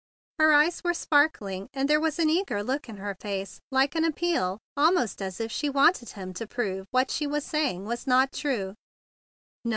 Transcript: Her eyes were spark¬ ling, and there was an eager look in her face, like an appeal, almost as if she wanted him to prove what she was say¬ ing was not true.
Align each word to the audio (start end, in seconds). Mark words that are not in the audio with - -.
Her 0.39 0.51
eyes 0.51 0.81
were 0.83 0.93
spark¬ 0.93 1.41
ling, 1.41 1.69
and 1.75 1.87
there 1.87 1.99
was 1.99 2.17
an 2.17 2.27
eager 2.27 2.63
look 2.63 2.89
in 2.89 2.97
her 2.97 3.13
face, 3.13 3.59
like 3.69 3.93
an 3.93 4.03
appeal, 4.03 4.57
almost 4.75 5.21
as 5.21 5.39
if 5.39 5.51
she 5.51 5.69
wanted 5.69 6.09
him 6.09 6.33
to 6.33 6.47
prove 6.47 6.87
what 6.89 7.11
she 7.11 7.27
was 7.27 7.45
say¬ 7.45 7.69
ing 7.69 7.85
was 7.85 8.07
not 8.07 8.33
true. 8.33 8.73